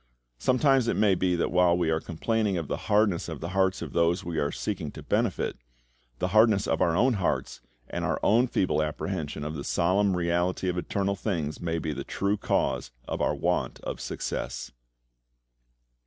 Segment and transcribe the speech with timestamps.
[0.39, 3.83] Sometimes it may be that while we are complaining of the hardness of the hearts
[3.83, 5.57] of those we are seeking to benefit,
[6.17, 10.67] the hardness of our own hearts, and our own feeble apprehension of the solemn reality
[10.69, 14.71] of eternal things, may be the true cause of our want of success.